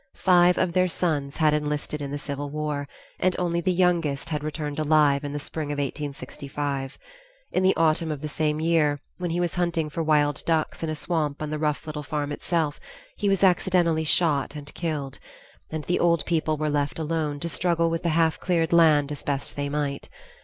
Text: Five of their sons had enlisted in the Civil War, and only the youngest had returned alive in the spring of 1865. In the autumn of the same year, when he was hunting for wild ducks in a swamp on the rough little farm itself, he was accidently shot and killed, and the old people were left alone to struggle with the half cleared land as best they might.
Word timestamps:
Five 0.17 0.57
of 0.57 0.73
their 0.73 0.87
sons 0.87 1.37
had 1.37 1.53
enlisted 1.53 2.01
in 2.01 2.09
the 2.09 2.17
Civil 2.17 2.49
War, 2.49 2.87
and 3.19 3.35
only 3.37 3.61
the 3.61 3.71
youngest 3.71 4.29
had 4.29 4.43
returned 4.43 4.79
alive 4.79 5.23
in 5.23 5.31
the 5.31 5.39
spring 5.39 5.67
of 5.71 5.77
1865. 5.77 6.97
In 7.51 7.61
the 7.61 7.75
autumn 7.75 8.11
of 8.11 8.21
the 8.21 8.27
same 8.27 8.59
year, 8.59 8.99
when 9.19 9.29
he 9.29 9.39
was 9.39 9.53
hunting 9.53 9.91
for 9.91 10.01
wild 10.01 10.41
ducks 10.47 10.81
in 10.81 10.89
a 10.89 10.95
swamp 10.95 11.39
on 11.39 11.51
the 11.51 11.59
rough 11.59 11.85
little 11.85 12.01
farm 12.01 12.31
itself, 12.31 12.79
he 13.15 13.29
was 13.29 13.43
accidently 13.43 14.03
shot 14.03 14.55
and 14.55 14.73
killed, 14.73 15.19
and 15.69 15.83
the 15.83 15.99
old 15.99 16.25
people 16.25 16.57
were 16.57 16.71
left 16.71 16.97
alone 16.97 17.39
to 17.39 17.47
struggle 17.47 17.91
with 17.91 18.01
the 18.01 18.09
half 18.09 18.39
cleared 18.39 18.73
land 18.73 19.11
as 19.11 19.21
best 19.21 19.55
they 19.55 19.69
might. 19.69 20.09